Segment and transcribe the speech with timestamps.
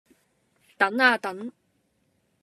[0.79, 1.51] 等呀等！